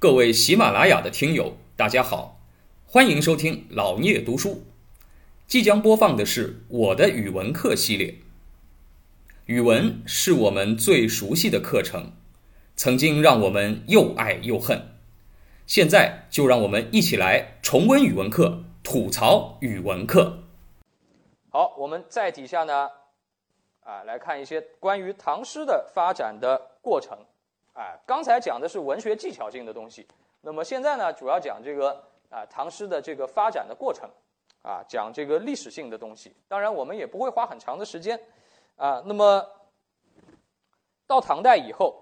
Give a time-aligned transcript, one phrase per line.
[0.00, 2.38] 各位喜马拉雅的听友，大家好，
[2.86, 4.62] 欢迎收听老聂读书。
[5.48, 8.14] 即将播放的是我的语文课系列。
[9.46, 12.12] 语文是我们最熟悉的课程，
[12.76, 14.80] 曾经让我们又爱又恨。
[15.66, 20.44] 现在就让我们一起来重温语文课，吐槽语文课。
[21.50, 22.88] 好，我们在底下呢，
[23.80, 27.18] 啊，来看一些关于唐诗的发展的过程。
[27.78, 30.04] 哎，刚才讲的是文学技巧性的东西，
[30.40, 34.10] 那么现在呢，主要讲这个啊唐诗的这个发展的过程，
[34.62, 36.34] 啊，讲这个历史性的东西。
[36.48, 38.20] 当然，我们也不会花很长的时间，
[38.74, 39.48] 啊，那么
[41.06, 41.94] 到唐代以后，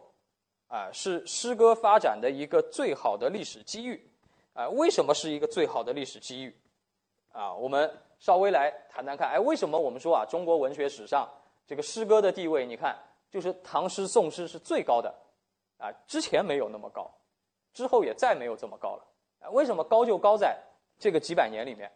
[0.68, 4.10] 啊，是诗歌发展的一个最好的历史机遇。
[4.54, 6.56] 啊，为什么是一个最好的历史机遇？
[7.32, 7.90] 啊，我们。
[8.18, 11.28] 稍微来谈谈看，哎，为什么我们说啊，中国文学史上
[11.66, 12.96] 这个诗歌的地位，你看，
[13.30, 15.14] 就是唐诗宋诗是最高的，
[15.78, 17.10] 啊，之前没有那么高，
[17.72, 19.04] 之后也再没有这么高了，
[19.40, 20.56] 啊，为什么高就高在
[20.98, 21.90] 这个几百年里面，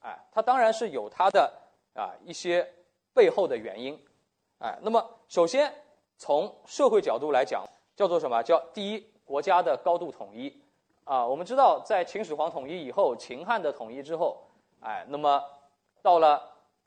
[0.00, 1.52] 哎，它当然是有它的
[1.94, 2.66] 啊一些
[3.14, 3.98] 背后的原因，
[4.58, 5.72] 哎，那么首先
[6.16, 10.62] 从社会角度来讲，叫做什么叫第一国家的高度统一，
[11.04, 14.42] 啊，我们知道在秦始皇统一以后，秦汉的统一之后。
[14.80, 15.42] 哎，那么
[16.02, 16.40] 到了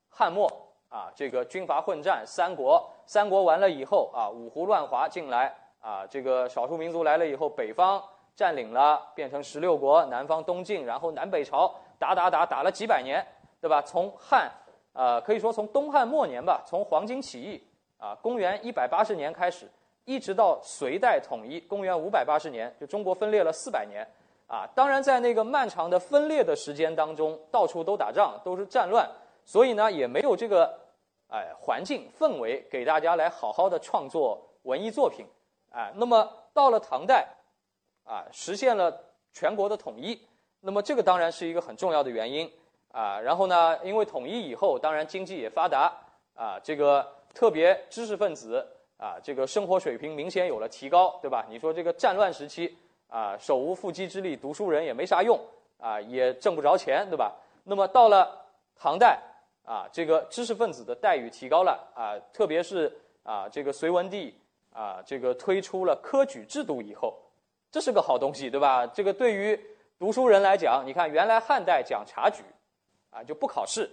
[0.09, 0.47] 汉末
[0.89, 8.03] 啊，这个军阀混战，三国三国完了以后啊，五胡乱华进来啊，这个少数民族来了以后，北方
[8.35, 13.25] 占领了，变成十六国，南方东晋，然后南北朝打打打打了几百年，
[13.59, 13.81] 对吧？
[13.81, 14.51] 从汉
[14.93, 17.63] 呃，可以说从东汉末年吧，从黄巾起义
[17.97, 19.69] 啊，公元一百八十年开始，
[20.05, 24.07] 一直到隋代统一，公元五百八十年，就中国分裂了四百年。
[24.47, 29.07] 啊，当然，在那个漫长的分裂的时间当中，到处都打仗，都是战乱，
[29.45, 30.73] 所以呢，也没有这个，
[31.27, 35.23] 哎，环境氛围给大家来好好的创作文艺作品，
[35.71, 37.27] 啊，那么到了唐代，
[38.03, 39.01] 啊，实现了
[39.33, 40.19] 全国的统一，
[40.61, 42.51] 那么这个当然是一个很重要的原因，
[42.91, 45.93] 啊，然后呢，因为统一以后，当然经济也发达，
[46.35, 48.65] 啊，这个特别知识分子，
[48.97, 51.45] 啊，这个生活水平明显有了提高，对吧？
[51.49, 52.77] 你说这个战乱时期。
[53.11, 55.35] 啊，手无缚鸡之力，读书人也没啥用
[55.79, 57.33] 啊，也挣不着钱，对吧？
[57.63, 59.19] 那么到了唐代
[59.65, 64.39] 啊，这个知识分子的待遇提高了啊，特别是啊，这个隋文帝
[64.79, 67.13] 啊，这个推出了科举制度以后，
[67.69, 68.87] 这是个好东西，对吧？
[68.87, 69.59] 这个对于
[69.97, 72.41] 读书人来讲，你看原来汉代讲察举
[73.09, 73.89] 啊，就不考试，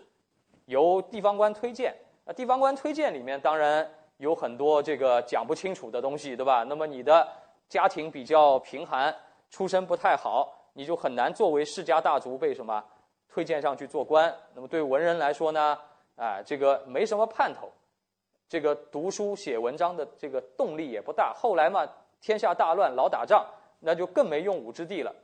[0.67, 1.93] 由地方官推荐。
[2.25, 6.63] 那地方官推荐里面当然有很多这个讲不清楚的东西，对吧？
[6.63, 7.27] 那么你的。
[7.69, 9.13] 家庭比较贫寒，
[9.51, 12.81] 出身不太好，你就很难作为世家大族被什么
[13.29, 14.33] 推荐上去做官。
[14.55, 15.77] 那么对文人来说呢，
[16.15, 17.69] 啊，这个没什么盼头，
[18.49, 21.33] 这个读书写文章的这个动力也不大。
[21.35, 21.87] 后来嘛，
[22.21, 23.47] 天下大乱，老打仗，
[23.81, 25.15] 那就更没用武之地了。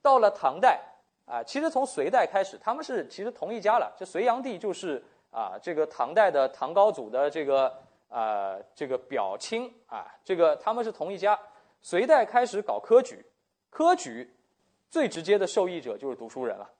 [0.00, 0.80] 到了唐代，
[1.26, 3.92] 啊，其实从隋代开始，他们是其实同一家了。
[3.96, 7.72] 这隋炀帝就是啊，这个唐代的唐高祖的这个
[8.08, 11.38] 啊这个表亲啊，这个他们是同一家。
[11.80, 13.24] 隋代开始搞科举，
[13.70, 14.32] 科举
[14.88, 16.70] 最直接的受益者就是读书人了，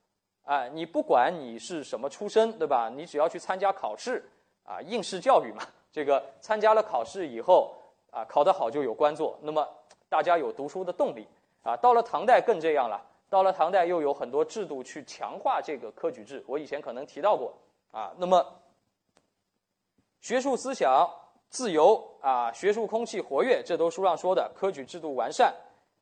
[0.45, 2.89] 啊，你不管你是什么出身，对吧？
[2.89, 4.25] 你只要去参加考试，
[4.65, 7.72] 啊，应试教育嘛，这个参加了考试以后，
[8.10, 9.69] 啊，考得好就有官做，那么
[10.08, 11.28] 大家有读书的动力，
[11.62, 17.54] 啊，到了唐代更这样了，到了唐代又有很多制度去强化这个科举制，我以前可能提到过，
[17.92, 18.44] 啊，那么
[20.20, 21.08] 学术思想。
[21.53, 24.50] 自由啊，学术空气活跃，这都书上说的。
[24.56, 25.54] 科举制度完善，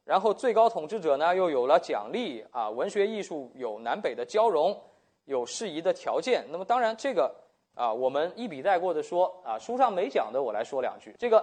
[0.04, 4.80] 然后最高统治者呢又有了奖励啊，文学艺术有南北的交融，
[5.24, 6.46] 有适宜的条件。
[6.50, 7.34] 那么当然这个
[7.80, 11.16] 啊，我们一笔带过的说啊，书上没讲的我来说两句。
[11.18, 11.42] 这个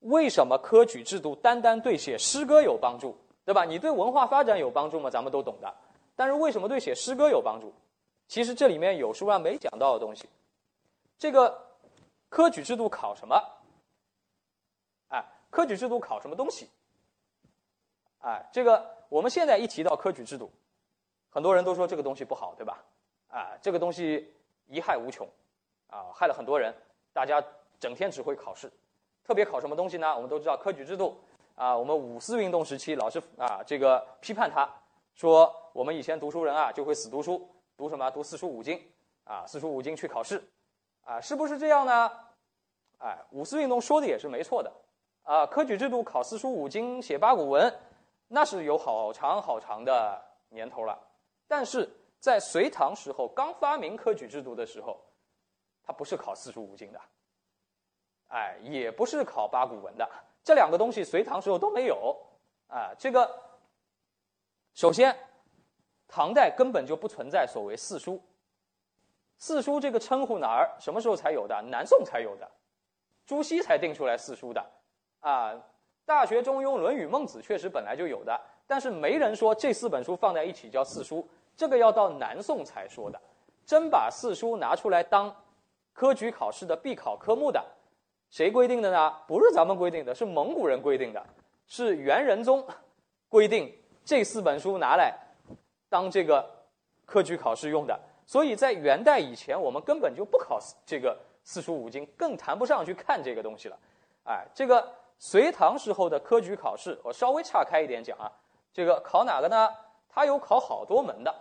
[0.00, 3.16] 为什么科举制度单单对写诗歌有帮助，
[3.46, 3.64] 对吧？
[3.64, 5.08] 你对文化发展有帮助吗？
[5.08, 5.74] 咱们都懂的。
[6.14, 7.72] 但是为什么对写诗歌有帮助？
[8.26, 10.28] 其实这里面有书上没讲到的东西。
[11.18, 11.66] 这个。
[12.30, 13.42] 科举制度考什么？
[15.08, 16.68] 哎，科举制度考什么东西？
[18.18, 20.50] 哎，这个我们现在一提到科举制度，
[21.30, 22.84] 很多人都说这个东西不好，对吧？
[23.28, 24.30] 啊，这个东西
[24.68, 25.28] 贻害无穷，
[25.88, 26.74] 啊，害了很多人。
[27.12, 27.42] 大家
[27.80, 28.70] 整天只会考试，
[29.24, 30.14] 特别考什么东西呢？
[30.14, 31.18] 我们都知道科举制度
[31.54, 34.68] 啊，我们五四运动时期老是啊这个批判他，
[35.14, 38.10] 说我们以前读书人啊就会死读书，读什么？
[38.10, 38.80] 读四书五经
[39.24, 40.42] 啊，四书五经去考试。
[41.02, 42.10] 啊，是不是这样呢？
[42.98, 44.70] 哎，五四运动说的也是没错的，
[45.22, 47.74] 啊，科举制度考四书五经写八股文，
[48.26, 50.98] 那是有好长好长的年头了。
[51.46, 51.88] 但是
[52.20, 55.00] 在隋唐时候刚发明科举制度的时候，
[55.82, 57.00] 它不是考四书五经的，
[58.28, 60.08] 哎，也不是考八股文的，
[60.42, 62.16] 这两个东西隋唐时候都没有，
[62.66, 63.30] 啊，这个
[64.74, 65.16] 首先，
[66.08, 68.20] 唐代根本就不存在所谓四书。
[69.38, 71.62] 四书这个称呼哪儿什么时候才有的？
[71.62, 72.50] 南宋才有的，
[73.24, 74.60] 朱熹才定出来四书的。
[75.20, 75.52] 啊，
[76.04, 81.28] 《大学》《中庸》《论语》《孟子》确实本来就有的，但是没人说这四本书放在一起叫四书。
[81.58, 83.20] 这个要到南宋才说的。
[83.66, 85.34] 真把四书拿出来当
[85.92, 87.62] 科举考试的必考科目的，
[88.30, 89.12] 谁规定的呢？
[89.26, 91.26] 不是咱们规定的，是蒙古人规定的，
[91.66, 92.64] 是元仁宗
[93.28, 93.70] 规定
[94.04, 95.12] 这四本书拿来
[95.90, 96.48] 当这个
[97.04, 97.98] 科举考试用的。
[98.24, 103.76] 所以在元代以前，我们根本就不考这个四书五经，更谈不上去看这个东西了。
[104.24, 104.88] 哎，这个
[105.18, 108.30] 隋唐时候的科举考试，我稍微岔开一点讲啊，
[108.72, 109.68] 这个考哪个呢？
[110.08, 111.34] 它有考好多门的。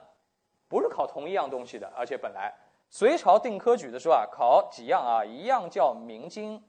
[0.67, 2.53] 不是考同一样东西的，而且本来
[2.89, 5.23] 隋朝定科举的时候啊，考几样啊？
[5.23, 6.63] 一样叫明经，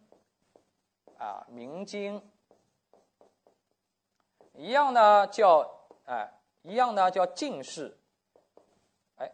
[1.18, 2.22] 啊明经，
[4.52, 5.68] 一样呢叫
[6.06, 7.98] 哎，一样呢叫进士，
[9.16, 9.30] 哎，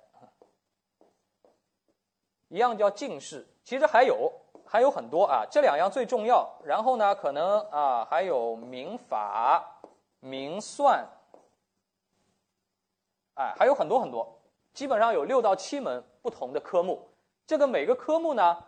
[2.49, 3.46] 一样叫进士。
[3.64, 4.31] 其实还有
[4.67, 6.58] 还有很多啊，这两样最重要。
[6.64, 9.81] 然后呢，可能啊还有明法、
[10.20, 11.06] 明算，
[13.34, 14.38] 哎，还有很多很多。
[14.75, 17.09] 基本上有六到七门不同的科目，
[17.47, 18.59] 这个每个科目呢，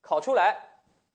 [0.00, 0.58] 考出来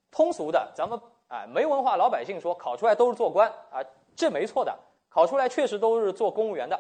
[0.10, 3.84] 通俗的，咱们哎没文化老百姓说考出来都是做官啊，
[4.16, 4.74] 这没错的，
[5.10, 6.80] 考出来确实都是做公务员的，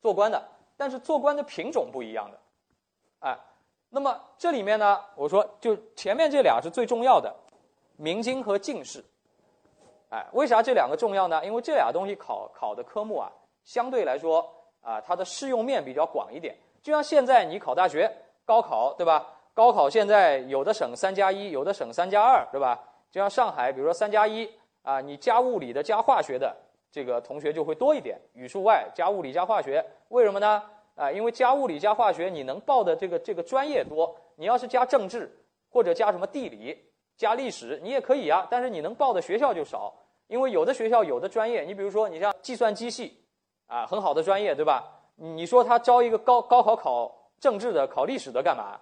[0.00, 0.40] 做官的，
[0.76, 2.38] 但是做官的品种不一样的，
[3.18, 3.38] 哎，
[3.90, 7.34] 那么这里面呢，我说就前面这俩是最重要的，
[7.96, 9.04] 明经和进士，
[10.10, 11.44] 哎，为啥这两个重要呢？
[11.44, 13.32] 因为这俩东西考考的科目啊，
[13.64, 14.48] 相对来说。
[14.82, 18.10] 啊，它的适用面比较广一点，就像现在你考大学、
[18.44, 19.26] 高考，对吧？
[19.54, 22.82] 高考现在有的省三加一，有的省三加二，对吧？
[23.10, 24.48] 就像上海，比如说三加一
[24.82, 26.56] 啊，你加物理的、加化学的
[26.90, 30.62] 这个同学就会多一点，语数外加物理加化学，为什么呢？
[30.96, 34.14] 啊，因为加物理加化学，你能报的这个这个专业多。
[34.36, 35.30] 你要是加政治
[35.70, 36.76] 或者加什么地理、
[37.16, 39.94] 加历史，你也可以啊，但是你能报的学校就少，
[40.26, 43.21] 因为有的学校有的专业，你比如说你像计算机系。
[43.72, 44.84] 啊，很好的专业，对吧？
[45.16, 47.10] 你说他招一个高高考考
[47.40, 48.78] 政治的、考历史的干嘛？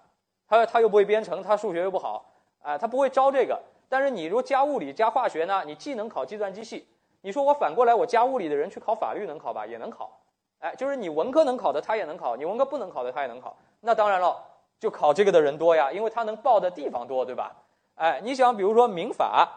[0.48, 2.24] 他他又不会编程，他数学又不好，
[2.60, 3.56] 啊，他不会招这个。
[3.88, 5.62] 但是你如果加物理、加化学呢？
[5.64, 6.88] 你既能考计算机系，
[7.20, 9.64] 你说我反过来，我加物理的人去考法律能考吧？
[9.64, 10.10] 也能考。
[10.58, 13.56] 哎，就是你文科能考的他也能考，你文科不能考的他也能考。
[13.80, 14.36] 那当然了，
[14.80, 17.54] 就考这个的人多呀，因为他能报的地方多，对吧？
[17.94, 19.48] 哎，你想，比如说民法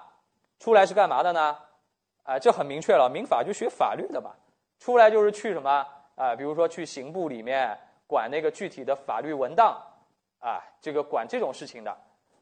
[0.59, 1.57] 出来是干嘛的呢？
[2.23, 4.29] 哎，这很明确了，民法就学法律的嘛。
[4.83, 6.35] 出来就是去什么啊？
[6.35, 9.81] 比如说去刑部里面管那个具体的法律文档，
[10.39, 11.97] 啊，这个管这种事情的，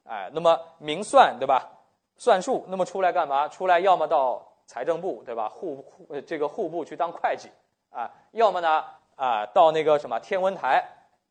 [0.05, 1.69] 哎，那么明算对吧？
[2.17, 3.47] 算术，那么出来干嘛？
[3.47, 5.47] 出来要么到财政部对吧？
[5.49, 7.47] 户户这个户部去当会计
[7.91, 8.85] 啊，要么呢
[9.15, 10.83] 啊到那个什么天文台、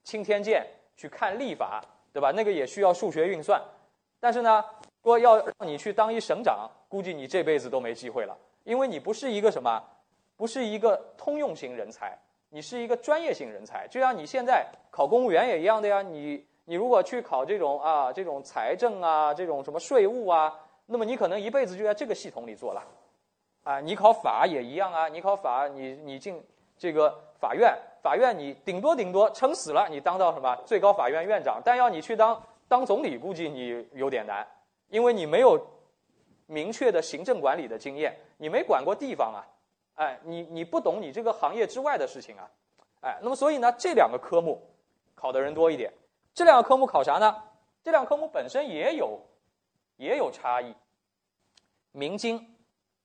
[0.04, 0.64] 钦天监
[0.96, 2.30] 去看历法对吧？
[2.30, 3.60] 那个也需要数学运算，
[4.20, 4.64] 但是呢，
[5.02, 9.82] 说要让你去当一省长，估计你这辈子都没机会了，因为你不是一个什么。
[10.40, 12.16] 不是一个通用型人才，
[12.48, 13.87] 你是一个专业型人才。
[13.88, 16.00] 就像你现在考公务员也一样的呀。
[16.00, 22.82] 你你如果去考这种啊这种财政啊这种什么税务啊，那么你可能一辈子就在这个系统里做了。
[23.64, 25.08] 啊，你考法也一样啊。
[25.08, 26.43] 你考法，你你进
[26.78, 31.60] 这个法院，法院你顶多顶多撑死了，你当到什么最高法院院长。
[31.62, 34.48] 但要你去当当总理，估计你有点难，
[34.88, 35.60] 因为你没有
[36.46, 39.44] 明确的行政管理的经验，你没管过地方啊。
[40.00, 42.50] 哎，你你不懂你这个行业之外的事情啊，
[43.02, 44.66] 哎，那么所以呢，这两个科目
[45.14, 45.92] 考的人多一点。
[46.32, 47.42] 这两个科目考啥呢？
[47.82, 49.20] 这两个科目本身也有
[49.98, 50.74] 也有差异。
[51.92, 52.56] 明经，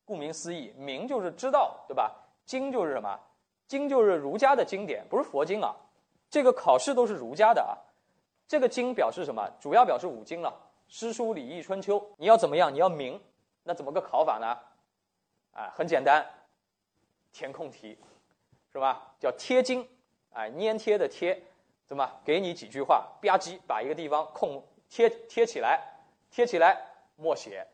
[0.05, 2.15] 顾名思义，明就是知道，对吧？
[2.45, 3.19] 经就是什么？
[3.67, 5.75] 经就是儒家的经典，不是佛经啊。
[6.29, 7.75] 这个考试都是儒家的啊。
[8.47, 9.45] 这个经表示什么？
[9.59, 10.53] 主要表示五经了，
[10.87, 12.01] 诗书礼易春秋。
[12.15, 12.73] 你要怎么样？
[12.73, 13.21] 你要明，
[13.63, 14.57] 那怎么个考法呢？
[15.51, 16.25] 啊，很简单。
[17.35, 17.97] 填空题，
[18.71, 19.13] 是吧？
[19.19, 19.85] 叫贴金，
[20.31, 21.37] 哎，粘贴的贴，
[21.85, 22.09] 怎么？
[22.23, 25.81] 给你几句话，吧唧把一个地方空贴贴起来，
[26.31, 26.81] 贴起来
[27.17, 27.67] 默写，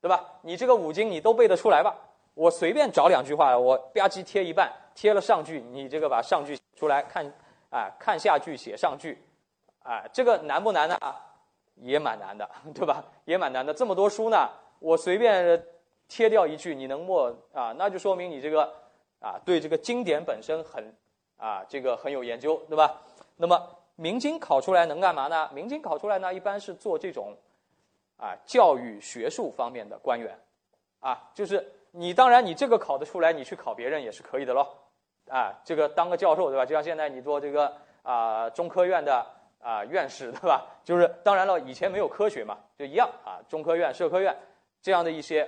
[0.00, 0.24] 对吧？
[0.42, 1.96] 你这个五经你都背得出来吧？
[2.34, 7.26] 我随便找两句话，我吧唧贴一半，贴了上句，你这个把上句出来看，
[7.70, 9.20] 啊，看下句写上句，
[9.82, 10.96] 啊，这个难不难呢？
[11.74, 13.04] 也蛮难的， 对吧？
[13.24, 13.74] 也蛮难的。
[13.74, 14.48] 这么多书呢，
[14.78, 15.60] 我随便
[16.06, 17.74] 贴掉一句，你能默啊？
[17.76, 18.72] 那就说明你这个。
[19.20, 20.94] 啊，对这个经典本身很，
[21.36, 23.00] 啊，这个很有研究，对吧？
[23.36, 25.48] 那么明经考出来能干嘛呢？
[25.52, 27.36] 明经考出来呢，一般是做这种，
[28.16, 30.38] 啊，教育学术方面的官员，
[31.00, 34.66] 啊，就是你当然你这个考得出来，你去考别人也是可以的喽。
[35.28, 36.64] 啊，这个当个教授对吧？
[36.64, 37.70] 就像现在你做这个
[38.02, 39.26] 啊中科院的
[39.60, 40.66] 啊院士对吧？
[40.82, 44.34] 就是当然了，以前没有科学嘛，就一样啊，中科院、社科院
[44.80, 45.46] 这样的一些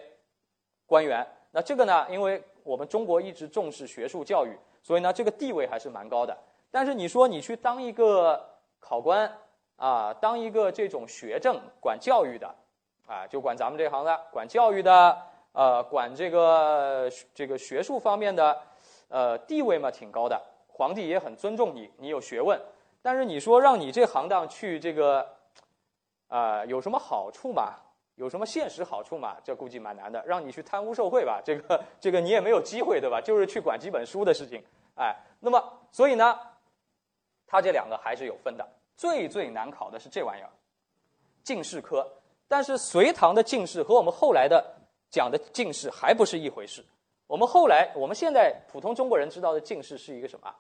[0.87, 1.27] 官员。
[1.51, 6.37] 那这个呢，因为我们中国一直重视学术教育，所以呢，这个地位还是蛮高的。
[6.71, 8.45] 但是你说你去当一个
[8.79, 9.31] 考官
[9.77, 12.55] 啊，当一个这种学政管教育的
[13.07, 15.19] 啊，就管咱们这行的，管教育的，
[15.53, 18.57] 呃，管这个这个学术方面的。
[19.13, 22.57] 呃，地位嘛挺高的，皇帝也很尊重你，你有学问。
[23.03, 25.29] 但是你说让你这行当去这个，
[26.29, 27.75] 啊，有什么好处嘛？
[28.21, 29.39] 有什么现实好处嘛？
[29.43, 30.23] 这估计蛮难的。
[30.27, 33.19] 让你去贪污受贿吧，这个这个你也没有机会，对吧？
[33.19, 34.63] 就是去管几本书的事情，
[34.95, 35.17] 哎。
[35.41, 36.39] 那么所以呢，
[37.47, 38.69] 他这两个还是有分的。
[38.95, 40.51] 最最难考的是这玩意儿，
[41.43, 42.07] 进士科。
[42.47, 44.63] 但是隋唐的进士和我们后来的
[45.09, 46.85] 讲的进士还不是一回事。
[47.27, 50.55] 我们后来，我们现在普通中国人知道的进士是一个什么？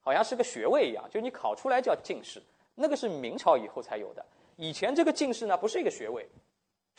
[0.00, 2.40] 好像是个学位一样，就你考出来叫进士，
[2.76, 4.24] 那个是明朝以后才有的。
[4.56, 6.28] 以前这个进士呢，不是一个学位，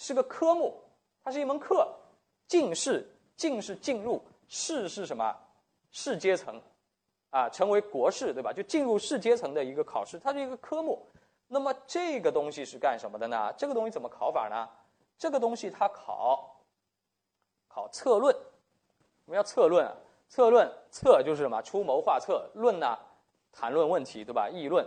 [0.01, 0.73] 是个科目，
[1.23, 1.87] 它是一门课。
[2.47, 5.31] 进士，进是进入，士是什么？
[5.91, 6.59] 士阶层，
[7.29, 8.51] 啊，成为国士，对吧？
[8.51, 10.99] 就进入士阶层的一个考试，它是一个科目。
[11.47, 13.53] 那么这个东西是干什么的呢？
[13.55, 14.67] 这个东西怎么考法呢？
[15.19, 16.59] 这个东西它考，
[17.67, 18.35] 考策论。
[19.25, 19.87] 我们要策论，
[20.27, 21.61] 策论策就是什么？
[21.61, 22.97] 出谋划策，论呢，
[23.51, 24.49] 谈论问题，对吧？
[24.49, 24.83] 议论，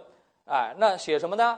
[0.47, 1.57] 哎，那写什么呢？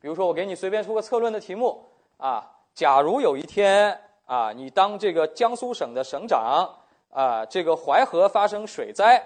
[0.00, 1.84] 比如说，我给你随便出个策论的题目
[2.16, 2.50] 啊。
[2.74, 6.68] 假如有一天啊，你当这个江苏省的省长
[7.10, 9.22] 啊，这个淮河发生水灾，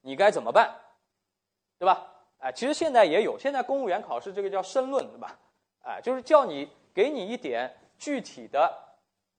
[0.00, 0.74] 你该怎么办？
[1.78, 2.06] 对吧？
[2.38, 5.36] 哎，其实现在也有，现在公务员考试这个叫申论，对吧？
[5.82, 8.72] 哎，就是叫你给你一点具体的，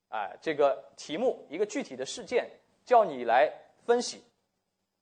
[0.10, 2.50] 哎，这个题目，一个具体的事件。
[2.86, 3.52] 叫你来
[3.86, 4.24] 分析，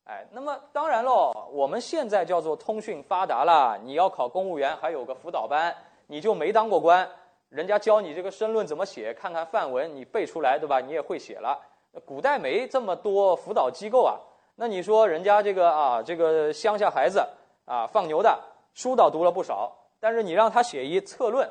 [0.06, 5.72] 哎，那么当然喽，我们现在叫做通讯发达了，你要考公务员还有个辅导班，
[6.08, 7.08] 你就没当过官，
[7.50, 10.80] 人家教你这个申论怎么写，看看范文你背出来，对吧？
[10.80, 11.60] 你也会写了。
[12.06, 14.20] 古代没这么多辅导机构啊，
[14.56, 17.26] 那你说人家这个啊，这个乡下孩子
[17.64, 18.38] 啊，放牛的
[18.74, 21.50] 书倒读了不少，但是你让他写一策论，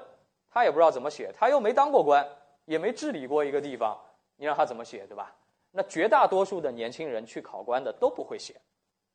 [0.51, 2.27] 他也不知道怎么写，他又没当过官，
[2.67, 3.99] 也没治理过一个地方，
[4.37, 5.33] 你让他怎么写，对吧？
[5.71, 8.55] 那绝大多数的年轻人去考官的都不会写，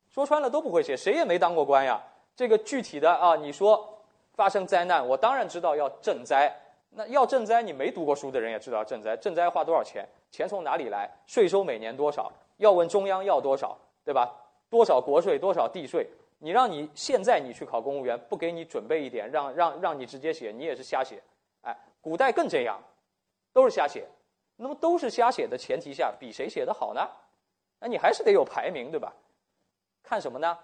[0.08, 2.02] 说穿了都不会写，谁也没当过官呀。
[2.34, 4.02] 这个具体的啊，你说
[4.34, 6.52] 发生灾难，我当然知道要赈灾。
[6.90, 10.06] 那要赈灾，你没读过书的人也知道赈灾，赈灾花多少钱？
[10.30, 11.08] 钱从哪里来？
[11.26, 12.30] 税收每年多少？
[12.56, 14.34] 要问中央要多少，对吧？
[14.68, 16.06] 多少国税，多少地税？
[16.38, 21.22] 你让你现在你去考公务员，不给你准备一点，让让让你直接写，你也是瞎写。
[21.62, 22.80] 哎，古代更这样，
[23.52, 24.06] 都是瞎写。
[24.56, 27.08] 那么都是瞎写的前提下，比谁写的好呢？
[27.78, 29.12] 那你还是得有排名，对吧？
[30.02, 30.58] 看什么呢？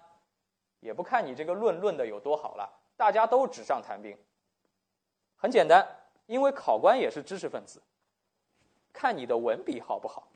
[0.81, 4.15] 也不看你这个论论的有多好了，大家都纸上谈兵。
[5.35, 5.87] 很简单，
[6.27, 7.81] 因为考官也是知识分子，
[8.93, 10.27] 看你的文笔好不好。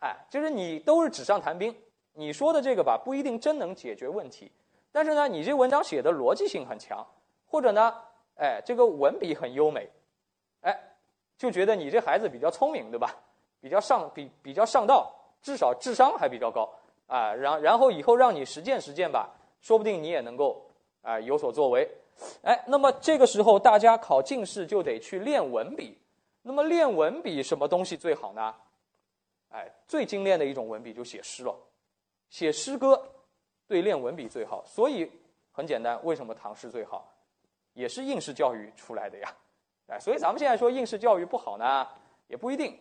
[0.00, 1.74] 哎，就是你都是纸上谈兵，
[2.12, 4.52] 你说的这个吧，不一定真能解决问题。
[4.92, 7.04] 但是呢，你这文章写的逻辑性很强，
[7.46, 7.94] 或者呢，
[8.36, 9.88] 哎，这个文笔很优美，
[10.60, 10.90] 哎。
[11.36, 13.12] 就觉得你这孩子比较聪明，对吧？
[13.60, 16.72] 比较上比比较上道，至少智商还比较高
[17.08, 17.34] 啊。
[17.34, 19.28] 然然后以后让你实践实践吧，
[19.60, 20.64] 说不定你也能够
[21.02, 21.90] 啊有所作为。
[22.42, 25.98] 哎，那么这个时候大家考进士就得去练文笔。
[26.42, 28.54] 那么练文笔什么东西最好呢？
[29.50, 31.54] 哎，最精炼的一种文笔就写诗了，
[32.28, 33.02] 写诗歌
[33.66, 34.62] 对练文笔最好。
[34.66, 35.10] 所以
[35.52, 37.10] 很简单，为什么唐诗最好？
[37.72, 39.34] 也是应试教育出来的呀。
[39.88, 41.86] 哎，所以咱们现在说应试教育不好呢，
[42.26, 42.78] 也不一定。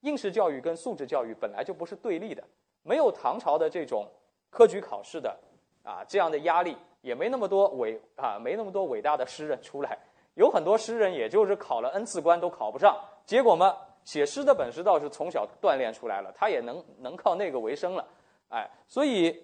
[0.00, 2.44] 应试教育跟素质教育本来就不是对立的，
[2.82, 4.06] 没有唐朝的这种
[4.50, 5.36] 科举考试的
[5.82, 9.98] 啊这样的压力，也没那么多伟啊没那么多伟大的诗人出来。
[10.34, 18.06] 有很多诗人也就是考了 n 次官都考不上，结果嘛，写诗的本事倒是从小锻炼出来了，他也能能靠那个为生了。
[18.48, 19.42] 哎，所以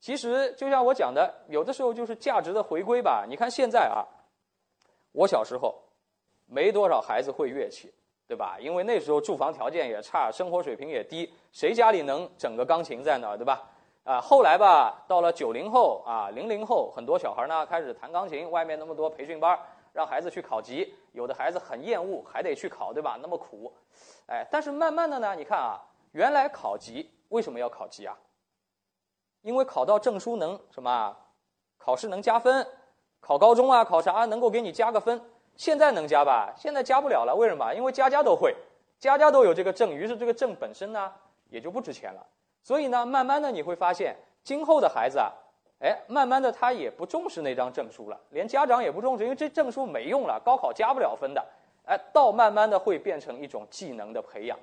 [0.00, 3.26] 其实就像我讲的，有的时候就是价值的回归吧。
[3.28, 4.06] 你看现在啊，
[5.12, 5.74] 我小时候。
[6.52, 7.94] 没多少孩子会乐器，
[8.26, 8.56] 对吧？
[8.58, 13.70] 因为那时候住房条件也差，生活水平也低，谁家里能整个钢琴在那儿，对吧？
[14.04, 19.58] 啊，后来吧，到了九零后啊，零零后，很多小孩呢开始弹钢琴，外面那么多培训班，
[19.92, 23.18] 让孩子去考级，有的孩子很厌恶，还得去考，对吧？
[23.20, 23.72] 那么苦，
[24.26, 25.80] 哎，但是慢慢的呢，你看啊，
[26.12, 28.16] 原来考级为什么要考级啊？
[29.42, 31.16] 因为考到证书能什么？
[31.76, 32.66] 考试能加分，
[33.20, 35.20] 考高中啊，考啥能够给你加个分。
[35.56, 36.54] 现在能加吧？
[36.56, 37.74] 现在加不了了，为什么？
[37.74, 38.56] 因为家家都会，
[38.98, 41.12] 家家都有这个证，于是这个证本身呢
[41.48, 42.26] 也就不值钱了。
[42.70, 45.32] 所以呢，慢慢的你会发现，今后的孩子啊，
[45.80, 51.44] 哎，慢慢的他也不重视那张证书了，连家长也不重视，因为这证书没用了，高考加不了分的。
[51.84, 54.56] 哎，到慢慢的会变成一种技能的培养，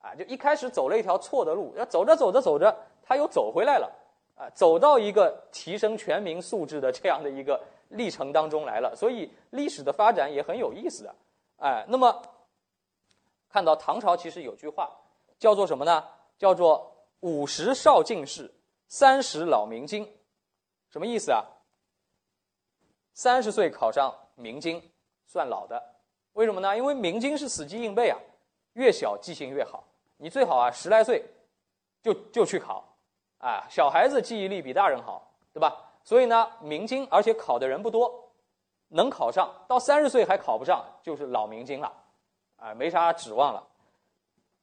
[0.00, 3.88] 啊，就一开始走了一条错的路，要走着走着走着，他又走回来了，
[4.34, 8.96] 啊，走到一个提升全民素质的这样的一个历程当中来了。
[8.96, 11.14] 所以历史的发展也很有意思的，
[11.58, 12.20] 哎，那么
[13.48, 14.90] 看到唐朝其实有句话
[15.38, 16.02] 叫做什么呢？
[16.36, 16.90] 叫做
[17.24, 18.52] 五十少进士，
[18.86, 20.06] 三十老明经，
[20.90, 21.42] 什么意思啊？
[23.14, 24.90] 三十岁考上明经
[25.24, 25.82] 算老的。
[26.34, 26.76] 为什么呢？
[26.76, 28.18] 因为明经是死记硬背啊，
[28.74, 29.84] 越小记性越好。
[30.18, 31.24] 你最好啊，十来岁
[32.02, 32.84] 就就去考，
[33.38, 35.74] 啊，小孩子记忆力比大人好，对吧？
[36.04, 38.30] 所以呢，明经而且考的人不多，
[38.88, 41.90] 能考上到三十岁还考不上，就是老明经了，
[42.56, 43.66] 啊，没啥指望了。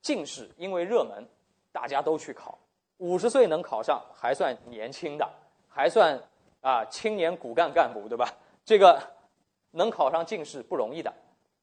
[0.04, 1.28] 进士因为热门，
[1.72, 2.58] 大家都去考，
[2.98, 5.30] 五十岁能考上还算年轻的，
[5.68, 6.20] 还算
[6.62, 8.28] 啊青年骨干干部，对吧？
[8.64, 9.02] 这个
[9.72, 11.14] 能考上进士不容易的。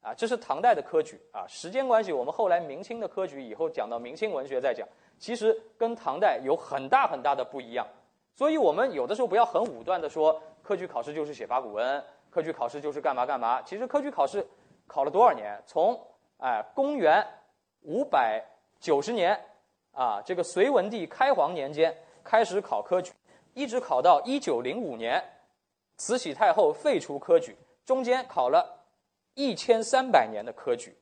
[0.01, 1.45] 啊，这是唐代的科举啊。
[1.49, 4.87] 时间关系，我们后来明清的科举以后讲到明清文学再讲，
[5.19, 7.85] 其实跟唐代有很大很大的不一样。
[8.33, 13.61] 所以我们有的时候不要很武断的说科举考试就是写八股文，科举考试就是干嘛干嘛。
[13.63, 14.47] 其实科举考试
[14.87, 15.61] 考了多少年？
[15.67, 16.01] 从
[16.39, 17.27] 哎公元
[17.83, 18.41] 五百
[18.79, 19.39] 九十年
[19.99, 23.11] 啊，这个隋文帝开皇年间开始考科举，
[23.53, 25.21] 一直考到一九零五年，
[25.97, 28.77] 慈禧太后废除科举，中间考了。
[29.35, 30.97] 一千三百年的科举，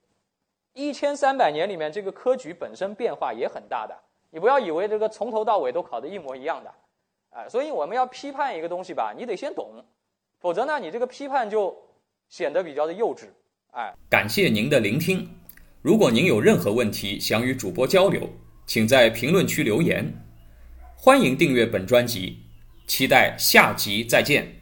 [0.72, 3.94] 一千三百年里面，这个科举本身变化也很大的。
[4.30, 6.74] 你不要以为这个从头到尾都考的一模一样的，
[7.30, 9.84] 哎，所以我们要批判一个东西吧，你得先懂，
[10.38, 11.74] 否则呢，你这个批判就
[12.30, 13.26] 显得比较的幼稚，
[13.72, 13.94] 哎。
[14.10, 15.26] 感谢您的聆听，
[15.82, 18.28] 如果您有任何问题想与主播交流，
[18.66, 20.12] 请在评论区留言。
[20.96, 22.40] 欢迎订阅本专辑，
[22.86, 24.55] 期待下集再见。